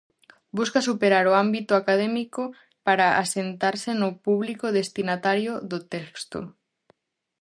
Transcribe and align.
Busca 0.57 0.81
superar 0.89 1.25
o 1.31 1.37
ámbito 1.45 1.71
académico 1.81 2.43
para 2.85 3.17
asentarse 3.23 3.91
no 4.01 4.09
público 4.25 4.65
destinatario 4.79 5.53
do 5.71 5.79
texto. 5.93 6.39